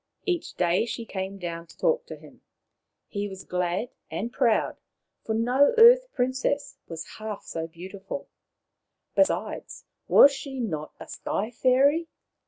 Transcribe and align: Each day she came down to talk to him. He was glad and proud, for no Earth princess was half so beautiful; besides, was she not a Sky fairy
Each 0.25 0.55
day 0.55 0.87
she 0.87 1.05
came 1.05 1.37
down 1.37 1.67
to 1.67 1.77
talk 1.77 2.07
to 2.07 2.15
him. 2.15 2.41
He 3.07 3.27
was 3.29 3.43
glad 3.43 3.91
and 4.09 4.33
proud, 4.33 4.77
for 5.23 5.35
no 5.35 5.75
Earth 5.77 6.11
princess 6.11 6.79
was 6.87 7.05
half 7.19 7.45
so 7.45 7.67
beautiful; 7.67 8.27
besides, 9.13 9.85
was 10.07 10.33
she 10.33 10.59
not 10.59 10.91
a 10.99 11.07
Sky 11.07 11.51
fairy 11.51 12.07